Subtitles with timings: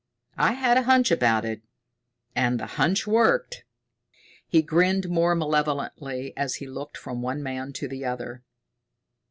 [0.39, 1.61] I had a hunch about it
[2.35, 3.65] and the hunch worked!"
[4.47, 8.43] He grinned more malevolently as he looked from one man to the other.